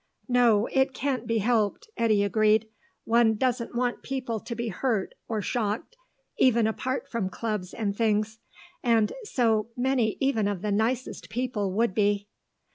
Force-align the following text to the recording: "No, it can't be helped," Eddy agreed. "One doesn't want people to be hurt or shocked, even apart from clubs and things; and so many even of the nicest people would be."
"No, 0.27 0.65
it 0.71 0.95
can't 0.95 1.27
be 1.27 1.37
helped," 1.37 1.87
Eddy 1.95 2.23
agreed. 2.23 2.67
"One 3.03 3.35
doesn't 3.35 3.75
want 3.75 4.01
people 4.01 4.39
to 4.39 4.55
be 4.55 4.69
hurt 4.69 5.13
or 5.27 5.43
shocked, 5.43 5.95
even 6.39 6.65
apart 6.65 7.07
from 7.07 7.29
clubs 7.29 7.71
and 7.71 7.95
things; 7.95 8.39
and 8.81 9.13
so 9.21 9.69
many 9.77 10.17
even 10.19 10.47
of 10.47 10.63
the 10.63 10.71
nicest 10.71 11.29
people 11.29 11.71
would 11.73 11.93
be." 11.93 12.27